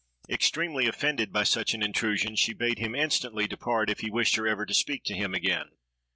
[0.27, 4.47] Extremely offended by such an intrusion, she bade him instantly depart, if he wished her
[4.47, 5.73] ever to speak to him again.